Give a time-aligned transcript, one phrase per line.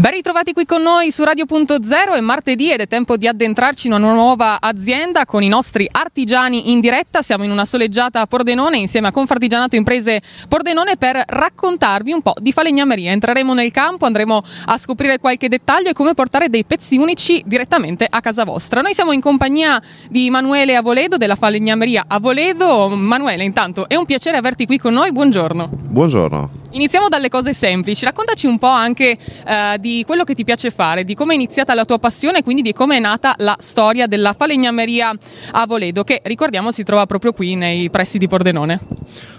[0.00, 3.92] Ben ritrovati qui con noi su Radio.0, è martedì ed è tempo di addentrarci in
[3.92, 7.20] una nuova azienda con i nostri artigiani in diretta.
[7.20, 12.32] Siamo in una soleggiata a Pordenone insieme a Confartigianato Imprese Pordenone per raccontarvi un po'
[12.40, 13.10] di falegnameria.
[13.10, 18.06] Entreremo nel campo, andremo a scoprire qualche dettaglio e come portare dei pezzi unici direttamente
[18.08, 18.80] a casa vostra.
[18.80, 22.88] Noi siamo in compagnia di Emanuele Avoledo della falegnameria Avoledo.
[22.88, 25.68] Manuele, intanto è un piacere averti qui con noi, buongiorno.
[25.70, 26.59] Buongiorno.
[26.72, 31.02] Iniziamo dalle cose semplici, raccontaci un po' anche eh, di quello che ti piace fare,
[31.02, 34.06] di come è iniziata la tua passione e quindi di come è nata la storia
[34.06, 35.12] della falegnameria
[35.50, 38.78] a Voledo, che ricordiamo si trova proprio qui nei pressi di Pordenone.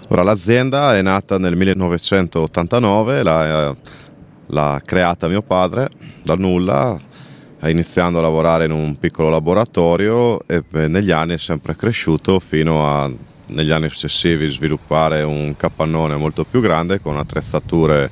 [0.08, 3.74] Ora, l'azienda è nata nel 1989, l'ha,
[4.48, 5.88] l'ha creata mio padre
[6.22, 6.98] dal nulla,
[7.64, 13.10] iniziando a lavorare in un piccolo laboratorio e negli anni è sempre cresciuto fino a
[13.46, 18.10] negli anni successivi sviluppare un capannone molto più grande con attrezzature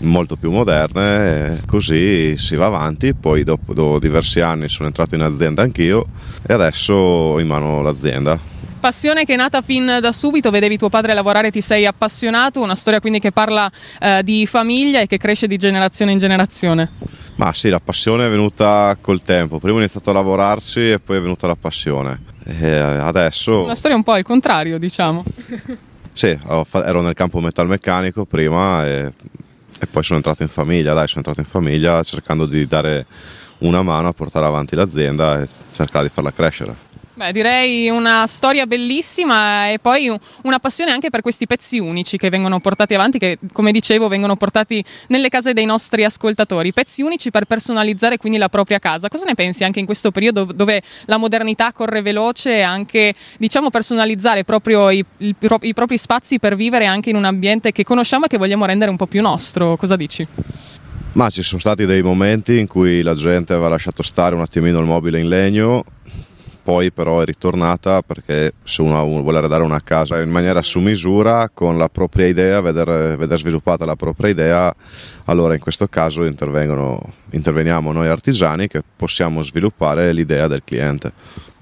[0.00, 5.22] molto più moderne, così si va avanti, poi dopo, dopo diversi anni sono entrato in
[5.22, 6.06] azienda anch'io
[6.46, 8.38] e adesso ho in mano l'azienda.
[8.80, 12.62] Passione che è nata fin da subito, vedevi tuo padre lavorare, e ti sei appassionato,
[12.62, 13.70] una storia quindi che parla
[14.00, 16.90] eh, di famiglia e che cresce di generazione in generazione.
[17.34, 21.18] Ma sì, la passione è venuta col tempo, prima ho iniziato a lavorarci e poi
[21.18, 22.20] è venuta la passione.
[22.58, 23.62] E adesso...
[23.62, 25.22] Una storia un po' al contrario, diciamo.
[26.12, 26.36] sì,
[26.72, 29.12] ero nel campo metalmeccanico prima e,
[29.78, 33.06] e poi sono entrato in famiglia, dai, sono entrato in famiglia cercando di dare
[33.58, 36.74] una mano a portare avanti l'azienda e cercare di farla crescere.
[37.12, 42.30] Beh, direi una storia bellissima e poi una passione anche per questi pezzi unici che
[42.30, 46.72] vengono portati avanti, che come dicevo vengono portati nelle case dei nostri ascoltatori.
[46.72, 49.08] Pezzi unici per personalizzare quindi la propria casa.
[49.08, 53.70] Cosa ne pensi anche in questo periodo dove la modernità corre veloce e anche diciamo
[53.70, 58.26] personalizzare proprio i, i, i propri spazi per vivere anche in un ambiente che conosciamo
[58.26, 59.76] e che vogliamo rendere un po' più nostro?
[59.76, 60.26] Cosa dici?
[61.12, 64.78] Ma ci sono stati dei momenti in cui la gente aveva lasciato stare un attimino
[64.78, 65.84] il mobile in legno
[66.62, 71.50] poi però è ritornata perché se uno vuole dare una casa in maniera su misura
[71.52, 74.74] con la propria idea, vedere, vedere sviluppata la propria idea,
[75.24, 81.12] allora in questo caso interveniamo noi artigiani che possiamo sviluppare l'idea del cliente.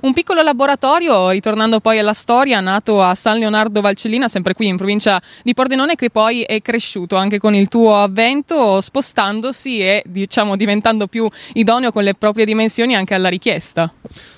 [0.01, 4.77] Un piccolo laboratorio, ritornando poi alla storia, nato a San Leonardo Valcellina, sempre qui in
[4.77, 10.55] provincia di Pordenone, che poi è cresciuto anche con il tuo avvento, spostandosi e diciamo
[10.55, 13.93] diventando più idoneo con le proprie dimensioni anche alla richiesta.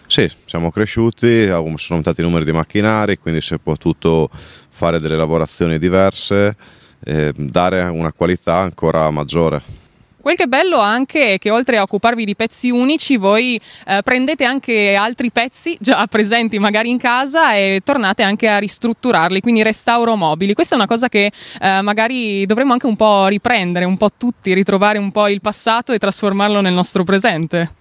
[0.07, 4.31] Sì, siamo cresciuti, sono aumentati i numeri di macchinari, quindi si è potuto
[4.71, 6.57] fare delle lavorazioni diverse
[7.05, 9.80] e dare una qualità ancora maggiore.
[10.21, 14.01] Quel che è bello anche è che oltre a occuparvi di pezzi unici, voi eh,
[14.03, 19.63] prendete anche altri pezzi già presenti magari in casa e tornate anche a ristrutturarli, quindi
[19.63, 20.53] restauro mobili.
[20.53, 24.53] Questa è una cosa che eh, magari dovremmo anche un po' riprendere, un po' tutti,
[24.53, 27.77] ritrovare un po' il passato e trasformarlo nel nostro presente.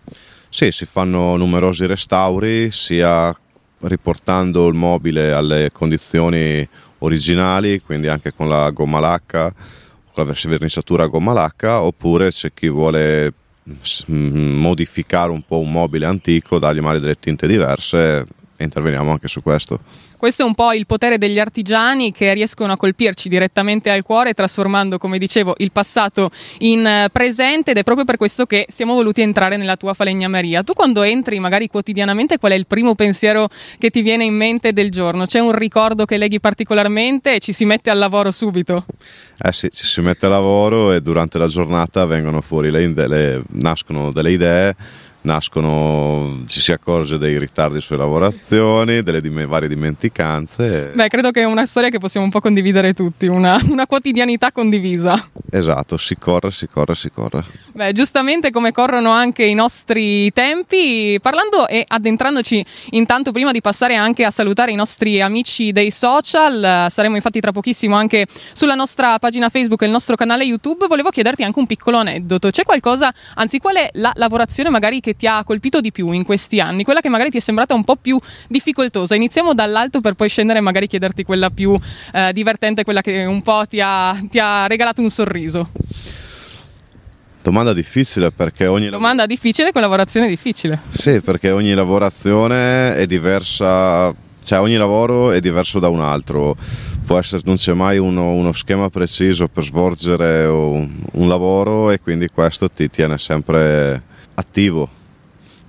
[0.49, 3.35] Sì, si fanno numerosi restauri, sia
[3.81, 6.67] riportando il mobile alle condizioni
[6.99, 9.53] originali, quindi anche con la gomma lacca,
[10.13, 13.33] con la verniciatura a gomma lacca, oppure c'è chi vuole
[14.07, 18.25] modificare un po' un mobile antico, dargli magari delle tinte diverse
[18.59, 19.79] e interveniamo anche su questo.
[20.17, 24.33] Questo è un po' il potere degli artigiani che riescono a colpirci direttamente al cuore,
[24.33, 28.95] trasformando, come dicevo, il passato in eh, presente ed è proprio per questo che siamo
[28.95, 30.61] voluti entrare nella tua falegnameria.
[30.63, 34.73] Tu quando entri, magari quotidianamente, qual è il primo pensiero che ti viene in mente
[34.73, 35.25] del giorno?
[35.25, 38.85] C'è un ricordo che leghi particolarmente e ci si mette al lavoro subito?
[39.41, 43.41] Eh sì, ci si mette al lavoro e durante la giornata vengono fuori le, le
[43.51, 44.75] nascono delle idee
[45.21, 50.91] nascono, ci si accorge dei ritardi sulle lavorazioni, delle dim- varie dimenticanze.
[50.93, 54.51] Beh, credo che è una storia che possiamo un po' condividere tutti, una, una, quotidianità
[54.51, 55.29] condivisa.
[55.49, 57.43] Esatto, si corre, si corre, si corre.
[57.73, 63.95] Beh, giustamente come corrono anche i nostri tempi, parlando e addentrandoci intanto prima di passare
[63.95, 69.19] anche a salutare i nostri amici dei social, saremo infatti tra pochissimo anche sulla nostra
[69.19, 72.49] pagina Facebook e il nostro canale YouTube, volevo chiederti anche un piccolo aneddoto.
[72.49, 76.11] C'è qualcosa, anzi qual è la lavorazione magari che che ti ha colpito di più
[76.11, 76.83] in questi anni?
[76.83, 79.15] Quella che magari ti è sembrata un po' più difficoltosa?
[79.15, 81.77] Iniziamo dall'alto per poi scendere e magari chiederti quella più
[82.13, 85.69] eh, divertente, quella che un po' ti ha, ti ha regalato un sorriso.
[87.41, 90.81] Domanda difficile perché ogni Domanda difficile con lavorazione difficile.
[90.87, 94.13] Sì, perché ogni lavorazione è diversa,
[94.43, 96.55] cioè ogni lavoro è diverso da un altro.
[97.05, 101.99] Può essere, non c'è mai uno, uno schema preciso per svolgere un, un lavoro e
[101.99, 104.03] quindi questo ti tiene sempre
[104.35, 104.97] attivo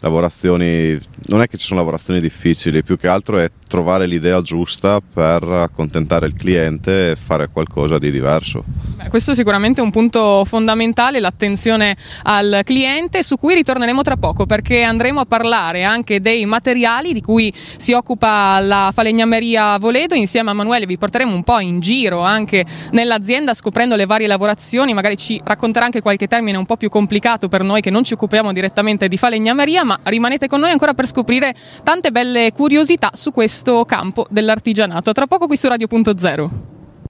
[0.01, 0.99] lavorazioni,
[1.29, 5.43] non è che ci sono lavorazioni difficili, più che altro è trovare l'idea giusta per
[5.45, 8.65] accontentare il cliente e fare qualcosa di diverso.
[8.67, 14.47] Beh, questo è sicuramente un punto fondamentale, l'attenzione al cliente, su cui ritorneremo tra poco
[14.47, 20.15] perché andremo a parlare anche dei materiali di cui si occupa la falegnameria Voledo.
[20.15, 24.93] Insieme a Manuele vi porteremo un po' in giro anche nell'azienda scoprendo le varie lavorazioni,
[24.95, 28.15] magari ci racconterà anche qualche termine un po' più complicato per noi che non ci
[28.15, 31.53] occupiamo direttamente di falegnameria, ma rimanete con noi ancora per scoprire
[31.83, 35.11] tante belle curiosità su questo campo dell'artigianato.
[35.11, 36.49] Tra poco qui su Radio.0.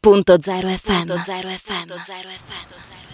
[0.01, 0.97] Punto zero FM.
[0.97, 1.87] Punto zero FM.
[1.87, 3.10] Punto zero FM.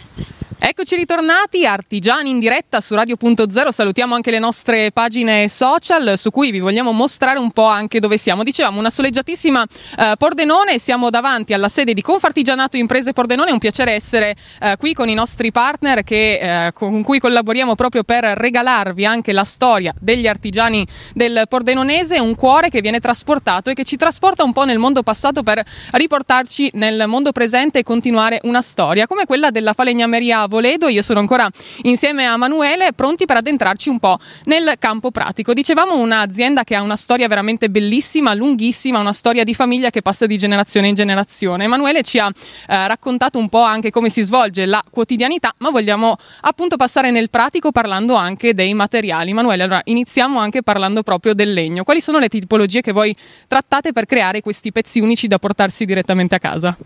[0.59, 6.51] Eccoci ritornati, artigiani in diretta su Radio.0, salutiamo anche le nostre pagine social su cui
[6.51, 8.43] vi vogliamo mostrare un po' anche dove siamo.
[8.43, 9.63] Dicevamo una soleggiatissima
[9.99, 14.77] eh, Pordenone, siamo davanti alla sede di Confartigianato Imprese Pordenone, è un piacere essere eh,
[14.79, 19.45] qui con i nostri partner che, eh, con cui collaboriamo proprio per regalarvi anche la
[19.45, 24.55] storia degli artigiani del Pordenonese, un cuore che viene trasportato e che ci trasporta un
[24.55, 25.63] po' nel mondo passato per
[25.93, 30.89] riportarci nel mondo presente e continuare una storia come quella della falegnameria Voledo.
[30.89, 31.49] Io sono ancora
[31.83, 35.53] insieme a Manuele, pronti per addentrarci un po' nel campo pratico.
[35.53, 40.27] Dicevamo un'azienda che ha una storia veramente bellissima, lunghissima, una storia di famiglia che passa
[40.27, 41.65] di generazione in generazione.
[41.65, 46.17] Emanuele ci ha eh, raccontato un po' anche come si svolge la quotidianità, ma vogliamo
[46.43, 49.31] appunto passare nel pratico parlando anche dei materiali.
[49.31, 51.85] Emanuele, allora iniziamo anche parlando proprio del legno.
[51.85, 53.15] Quali sono le tipologie che voi
[53.47, 56.77] trattate per creare questi pezzi unici da portarsi direttamente a casa?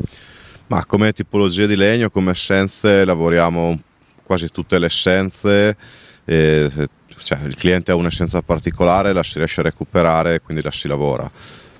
[0.70, 3.76] Ma come tipologia di legno, come essenze, lavoriamo
[4.22, 5.76] quasi tutte le essenze.
[6.25, 6.70] E,
[7.17, 10.87] cioè, il cliente ha un'essenza particolare, la si riesce a recuperare e quindi la si
[10.87, 11.28] lavora.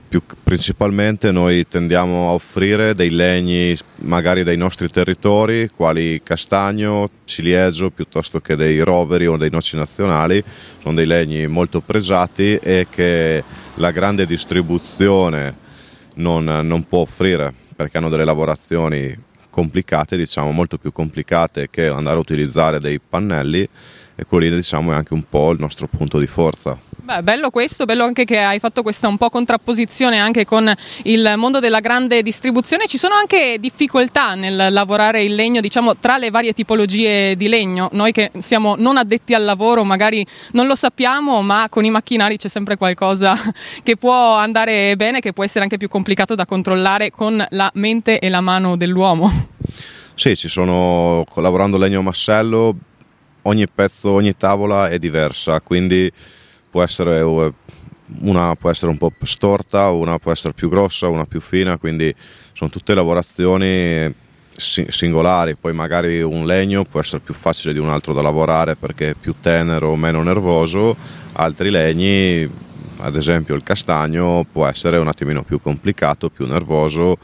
[0.09, 7.91] Più, principalmente noi tendiamo a offrire dei legni magari dai nostri territori, quali castagno, ciliegio,
[7.91, 10.43] piuttosto che dei roveri o dei noci nazionali.
[10.83, 13.45] Sono dei legni molto pregiati e che
[13.75, 15.55] la grande distribuzione
[16.17, 19.17] non, non può offrire perché hanno delle lavorazioni
[19.49, 23.67] complicate, diciamo molto più complicate che andare a utilizzare dei pannelli
[24.15, 26.79] e quello lì diciamo è anche un po' il nostro punto di forza.
[27.11, 30.73] Beh, bello questo, bello anche che hai fatto questa un po' contrapposizione anche con
[31.03, 32.87] il mondo della grande distribuzione.
[32.87, 37.89] Ci sono anche difficoltà nel lavorare il legno, diciamo, tra le varie tipologie di legno.
[37.95, 42.37] Noi che siamo non addetti al lavoro magari non lo sappiamo, ma con i macchinari
[42.37, 43.37] c'è sempre qualcosa
[43.83, 48.21] che può andare bene, che può essere anche più complicato da controllare con la mente
[48.21, 49.49] e la mano dell'uomo.
[50.15, 52.73] Sì, ci sono, lavorando legno massello,
[53.43, 56.13] ogni pezzo, ogni tavola è diversa, quindi
[56.71, 57.21] può essere,
[58.21, 62.15] una può essere un po' storta, una può essere più grossa, una più fina, quindi
[62.53, 64.15] sono tutte lavorazioni
[64.57, 69.11] singolari, poi magari un legno può essere più facile di un altro da lavorare perché
[69.11, 70.97] è più tenero o meno nervoso,
[71.33, 72.49] altri legni,
[72.99, 77.17] ad esempio il castagno, può essere un attimino più complicato, più nervoso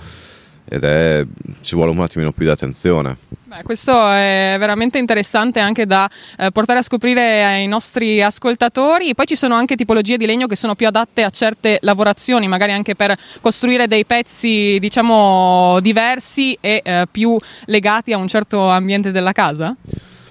[0.69, 1.25] ed è,
[1.61, 3.17] ci vuole un attimino più di attenzione.
[3.45, 9.15] Beh, questo è veramente interessante anche da eh, portare a scoprire ai nostri ascoltatori.
[9.15, 12.73] Poi ci sono anche tipologie di legno che sono più adatte a certe lavorazioni, magari
[12.73, 19.13] anche per costruire dei pezzi diciamo diversi e eh, più legati a un certo ambiente
[19.13, 19.77] della casa?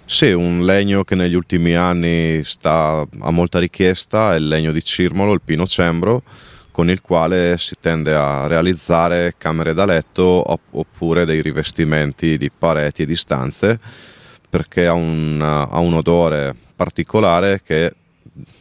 [0.08, 4.84] Sì, un legno che negli ultimi anni sta, ha molta richiesta è il legno di
[4.84, 6.22] Cirmolo, il pino cembro
[6.75, 13.03] con il quale si tende a realizzare camere da letto oppure dei rivestimenti di pareti
[13.03, 13.79] e di stanze
[14.50, 17.94] perché ha un, ha un odore particolare che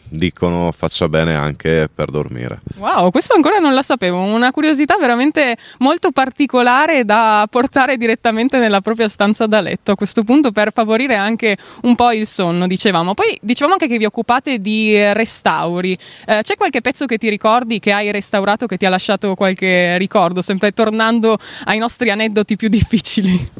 [0.08, 2.60] dicono faccia bene anche per dormire.
[2.76, 8.80] Wow, questo ancora non la sapevo, una curiosità veramente molto particolare da portare direttamente nella
[8.80, 13.14] propria stanza da letto a questo punto per favorire anche un po' il sonno, dicevamo.
[13.14, 15.96] Poi dicevamo anche che vi occupate di restauri.
[16.26, 19.98] Eh, c'è qualche pezzo che ti ricordi che hai restaurato che ti ha lasciato qualche
[19.98, 23.50] ricordo, sempre tornando ai nostri aneddoti più difficili?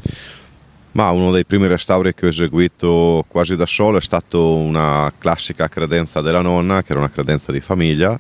[0.95, 5.69] Ma uno dei primi restauri che ho eseguito quasi da solo è stato una classica
[5.69, 8.19] credenza della nonna, che era una credenza di famiglia,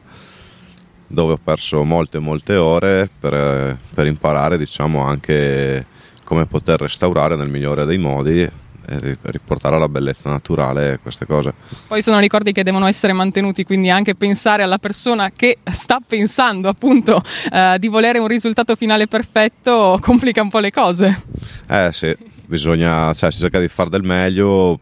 [1.06, 5.86] dove ho perso molte molte ore per, per imparare diciamo, anche
[6.24, 11.54] come poter restaurare nel migliore dei modi e riportare alla bellezza naturale queste cose.
[11.86, 16.68] Poi sono ricordi che devono essere mantenuti, quindi anche pensare alla persona che sta pensando
[16.68, 21.22] appunto eh, di volere un risultato finale perfetto complica un po' le cose.
[21.68, 24.78] Eh sì bisogna, cioè, si cerca di fare del meglio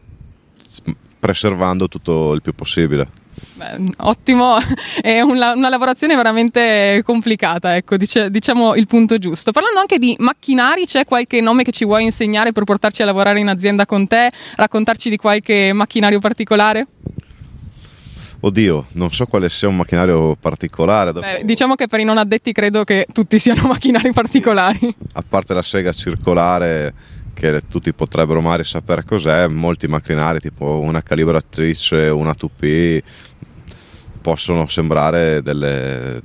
[1.19, 3.07] preservando tutto il più possibile.
[3.53, 4.57] Beh, ottimo,
[5.01, 9.51] è una, una, lavorazione veramente complicata, ecco, dice, diciamo il punto giusto.
[9.51, 13.39] Parlando anche di macchinari, c'è qualche nome che ci vuoi insegnare per portarci a lavorare
[13.39, 16.85] in azienda con te, raccontarci di qualche macchinario particolare?
[18.41, 21.13] Oddio, non so quale sia un macchinario particolare.
[21.13, 21.25] Dopo...
[21.25, 24.93] Beh, diciamo che per i non addetti credo che tutti siano macchinari particolari.
[25.13, 26.93] A parte la sega circolare
[27.51, 33.01] che tutti potrebbero magari sapere cos'è, molti macchinari tipo una calibratrice, una 2P
[34.21, 36.21] possono sembrare delle,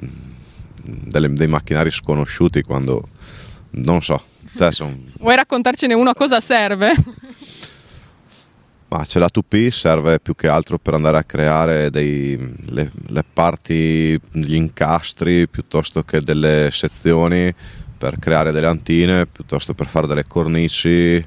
[0.76, 3.08] delle, dei macchinari sconosciuti quando
[3.70, 4.22] non so.
[4.46, 5.12] Son...
[5.18, 6.94] Vuoi raccontarcene uno a cosa serve?
[8.88, 13.24] Ma c'è la 2P, serve più che altro per andare a creare dei, le, le
[13.30, 17.52] parti, gli incastri piuttosto che delle sezioni
[17.98, 21.22] per creare delle antine, piuttosto per fare delle cornici,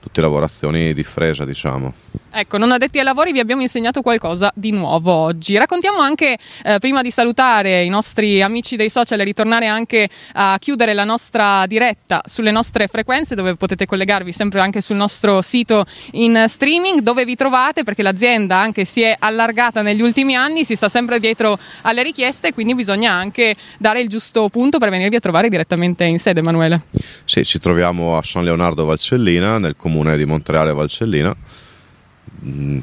[0.00, 1.92] tutte lavorazioni di fresa, diciamo.
[2.34, 5.58] Ecco, non addetti ai lavori vi abbiamo insegnato qualcosa di nuovo oggi.
[5.58, 10.56] Raccontiamo anche, eh, prima di salutare i nostri amici dei social e ritornare anche a
[10.58, 15.84] chiudere la nostra diretta sulle nostre frequenze, dove potete collegarvi sempre anche sul nostro sito
[16.12, 20.74] in streaming, dove vi trovate, perché l'azienda anche si è allargata negli ultimi anni, si
[20.74, 25.20] sta sempre dietro alle richieste, quindi bisogna anche dare il giusto punto per venirvi a
[25.20, 26.80] trovare direttamente in sede, Emanuele.
[27.26, 31.36] Sì, ci troviamo a San Leonardo Valcellina, nel comune di Montereale Valcellina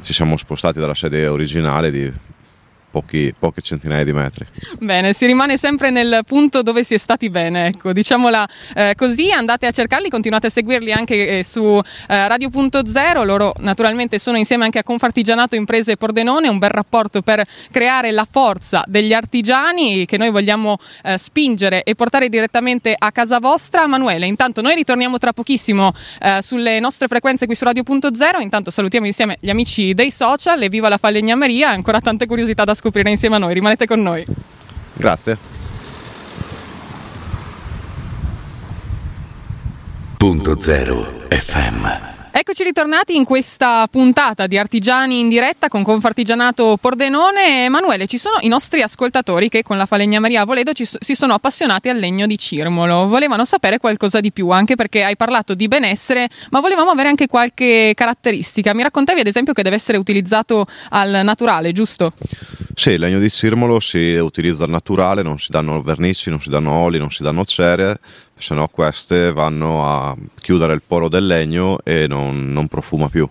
[0.02, 2.10] ci siamo spostati dalla sede originale di
[2.90, 4.44] pochi, poche centinaia di metri.
[4.78, 9.30] Bene, si rimane sempre nel punto dove si è stati bene, ecco, diciamola eh, così,
[9.30, 14.64] andate a cercarli, continuate a seguirli anche eh, su eh, Radio.0, loro naturalmente sono insieme
[14.64, 20.18] anche a Confartigianato Imprese Pordenone, un bel rapporto per creare la forza degli artigiani che
[20.18, 23.86] noi vogliamo eh, spingere e portare direttamente a casa vostra.
[23.86, 29.06] Manuele, intanto noi ritorniamo tra pochissimo eh, sulle nostre frequenze qui su Radio.0, intanto salutiamo
[29.06, 33.36] insieme gli amici dei social e viva la falegnameria, ancora tante curiosità da scoprire insieme
[33.36, 33.52] a noi.
[33.52, 34.24] Rimanete con noi.
[34.94, 35.36] Grazie.
[40.16, 42.08] Punto zero FM.
[42.32, 47.64] Eccoci ritornati in questa puntata di Artigiani in diretta con Confartigianato Pordenone.
[47.64, 51.88] Emanuele, ci sono i nostri ascoltatori che con la falegnameria Voledo ci, si sono appassionati
[51.88, 53.08] al legno di Cirmolo.
[53.08, 57.26] Volevano sapere qualcosa di più, anche perché hai parlato di benessere, ma volevamo avere anche
[57.26, 58.72] qualche caratteristica.
[58.74, 62.12] Mi raccontavi ad esempio che deve essere utilizzato al naturale, giusto?
[62.80, 66.48] Sì, il legno di Cirmolo si utilizza al naturale, non si danno vernici, non si
[66.48, 68.00] danno oli, non si danno cere
[68.38, 73.28] se no queste vanno a chiudere il poro del legno e non, non profuma più.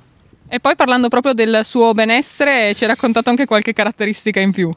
[0.48, 4.72] E poi parlando proprio del suo benessere, ci hai raccontato anche qualche caratteristica in più.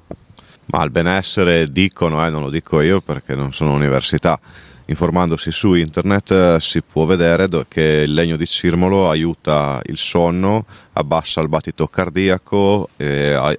[0.68, 4.40] Ma il benessere dicono, eh, non lo dico io perché non sono università,
[4.86, 10.64] informandosi su internet eh, si può vedere che il legno di cirmolo aiuta il sonno,
[10.94, 13.58] abbassa il battito cardiaco, e,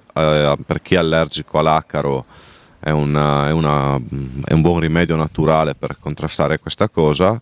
[0.64, 2.24] per chi è allergico all'acaro
[2.78, 3.96] è, una, è, una,
[4.44, 7.40] è un buon rimedio naturale per contrastare questa cosa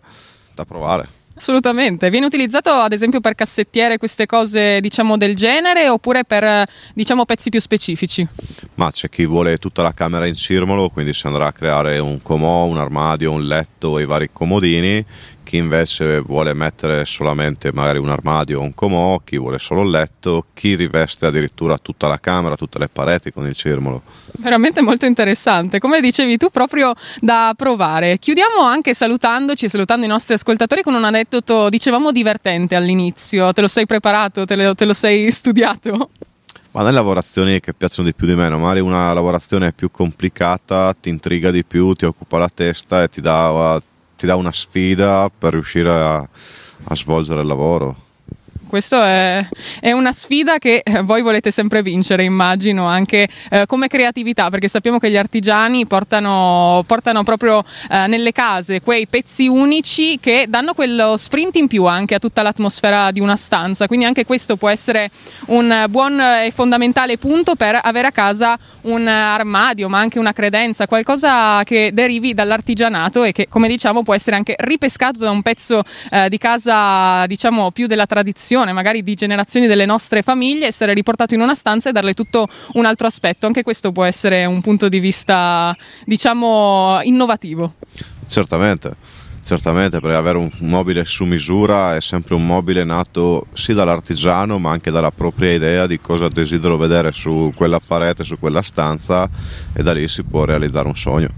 [0.54, 1.20] da provare.
[1.42, 7.24] Assolutamente, viene utilizzato ad esempio per cassettiere queste cose diciamo del genere oppure per diciamo
[7.24, 8.24] pezzi più specifici?
[8.76, 12.22] Ma c'è chi vuole tutta la camera in cirmolo, quindi si andrà a creare un
[12.22, 15.04] comò, un armadio, un letto e vari comodini,
[15.44, 19.90] chi invece vuole mettere solamente magari un armadio o un comò, chi vuole solo il
[19.90, 24.02] letto, chi riveste addirittura tutta la camera, tutte le pareti con il cirmolo.
[24.38, 28.18] Veramente molto interessante, come dicevi tu, proprio da provare.
[28.18, 33.52] Chiudiamo anche salutandoci, salutando i nostri ascoltatori con un aneddoto, dicevamo divertente all'inizio.
[33.52, 36.10] Te lo sei preparato, te lo, te lo sei studiato?
[36.72, 41.10] Ma nelle lavorazioni che piacciono di più di meno, magari una lavorazione più complicata ti
[41.10, 43.78] intriga di più, ti occupa la testa e ti dà,
[44.22, 47.96] ti dà una sfida per riuscire a, a svolgere il lavoro.
[48.72, 49.46] Questo è,
[49.80, 54.66] è, una sfida che eh, voi volete sempre vincere, immagino, anche eh, come creatività, perché
[54.66, 60.72] sappiamo che gli artigiani portano, portano proprio eh, nelle case quei pezzi unici che danno
[60.72, 63.86] quello sprint in più anche a tutta l'atmosfera di una stanza.
[63.86, 65.10] Quindi anche questo può essere
[65.48, 70.86] un buon e fondamentale punto per avere a casa un armadio, ma anche una credenza,
[70.86, 75.82] qualcosa che derivi dall'artigianato e che, come diciamo, può essere anche ripescato da un pezzo
[76.10, 80.94] eh, di casa, diciamo, più della tradizione generazione, magari di generazioni delle nostre famiglie, essere
[80.94, 83.46] riportato in una stanza e darle tutto un altro aspetto.
[83.46, 87.74] Anche questo può essere un punto di vista, diciamo, innovativo.
[88.26, 88.96] Certamente.
[89.44, 94.70] Certamente, perché avere un mobile su misura è sempre un mobile nato sì dall'artigiano, ma
[94.70, 99.28] anche dalla propria idea di cosa desidero vedere su quella parete, su quella stanza,
[99.74, 101.28] e da lì si può realizzare un sogno.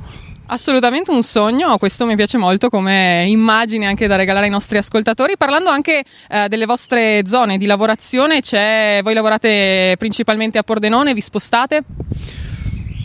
[0.47, 5.39] Assolutamente un sogno, questo mi piace molto come immagine anche da regalare ai nostri ascoltatori.
[5.39, 8.41] Parlando anche eh, delle vostre zone di lavorazione,
[9.03, 11.83] voi lavorate principalmente a Pordenone, vi spostate?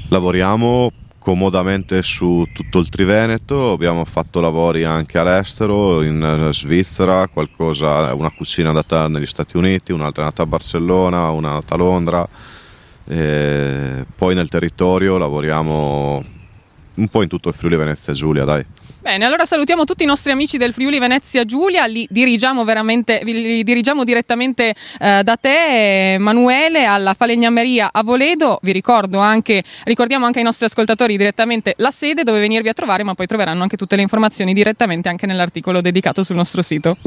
[0.10, 8.32] Lavoriamo comodamente su tutto il Triveneto, abbiamo fatto lavori anche all'estero, in Svizzera, qualcosa, una
[8.32, 12.28] cucina andata negli Stati Uniti, un'altra è andata a Barcellona, una è andata a Londra
[13.08, 16.38] E poi nel territorio lavoriamo
[17.00, 18.66] un po' in tutto il Friuli Venezia Giulia, dai.
[19.02, 24.04] Bene, allora salutiamo tutti i nostri amici del Friuli Venezia Giulia, li dirigiamo, li dirigiamo
[24.04, 30.44] direttamente eh, da te Emanuele alla Falegnameria a Voledo, vi ricordo anche, ricordiamo anche ai
[30.44, 34.02] nostri ascoltatori direttamente la sede dove venirvi a trovare, ma poi troveranno anche tutte le
[34.02, 36.98] informazioni direttamente anche nell'articolo dedicato sul nostro sito.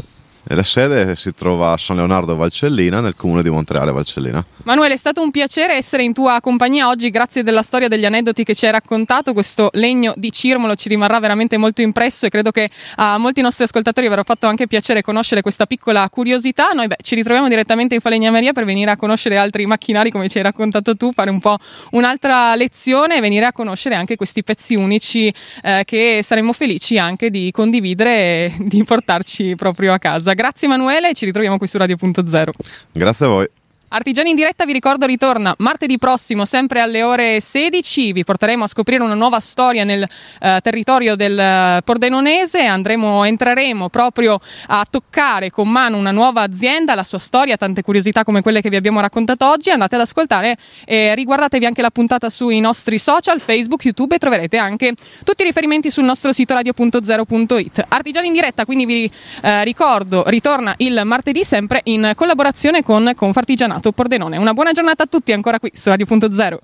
[0.47, 4.45] La sede si trova a San Leonardo Valcellina, nel comune di Montreale Valcellina.
[4.63, 8.43] Manuele, è stato un piacere essere in tua compagnia oggi, grazie della storia degli aneddoti
[8.43, 9.31] che ci hai raccontato.
[9.31, 13.63] Questo legno di Cirmolo ci rimarrà veramente molto impresso e credo che a molti nostri
[13.63, 16.71] ascoltatori avrà fatto anche piacere conoscere questa piccola curiosità.
[16.73, 20.37] Noi beh, ci ritroviamo direttamente in Falegnameria per venire a conoscere altri macchinari come ci
[20.37, 21.57] hai raccontato tu, fare un po'
[21.91, 27.29] un'altra lezione e venire a conoscere anche questi pezzi unici eh, che saremmo felici anche
[27.29, 30.32] di condividere e di portarci proprio a casa.
[30.33, 32.49] Grazie Emanuele e ci ritroviamo qui su Radio.0.
[32.91, 33.47] Grazie a voi.
[33.95, 38.11] Artigiani in diretta, vi ricordo, ritorna martedì prossimo, sempre alle ore 16.
[38.11, 40.03] Vi porteremo a scoprire una nuova storia nel
[40.39, 42.65] eh, territorio del eh, Pordenonese.
[42.65, 48.23] Andremo, entreremo proprio a toccare con mano una nuova azienda, la sua storia, tante curiosità
[48.23, 49.69] come quelle che vi abbiamo raccontato oggi.
[49.69, 54.57] Andate ad ascoltare e riguardatevi anche la puntata sui nostri social, Facebook, YouTube e troverete
[54.57, 57.85] anche tutti i riferimenti sul nostro sito radio.0.it.
[57.89, 59.11] Artigiani in diretta, quindi vi
[59.43, 63.81] eh, ricordo, ritorna il martedì sempre in collaborazione con Confartigianato.
[63.91, 64.37] Pordenone.
[64.37, 66.57] Una buona giornata a tutti ancora qui su Radio.0.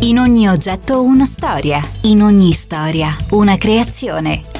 [0.00, 4.59] In ogni oggetto una storia, in ogni storia una creazione.